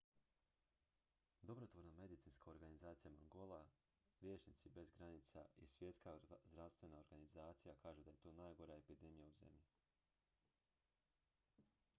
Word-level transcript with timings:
dobrotvorna 1.47 1.91
medicinska 1.99 2.49
organizacija 2.53 3.11
mangola 3.17 3.59
liječnici 4.21 4.69
bez 4.69 4.89
granica 4.97 5.45
i 5.57 5.67
svjetska 5.67 6.17
zdravstvena 6.51 6.97
organizacija 6.99 7.75
kažu 7.83 8.03
da 8.03 8.11
je 8.11 8.17
to 8.23 8.31
najgora 8.31 8.75
epidemija 8.75 9.27
u 9.27 9.31
zemlji 9.31 9.61